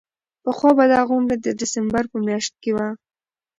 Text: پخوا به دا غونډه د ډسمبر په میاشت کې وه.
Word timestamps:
پخوا 0.43 0.71
به 0.77 0.85
دا 0.93 1.01
غونډه 1.09 1.35
د 1.39 1.47
ډسمبر 1.59 2.03
په 2.11 2.17
میاشت 2.25 2.53
کې 2.61 2.71
وه. 2.75 2.87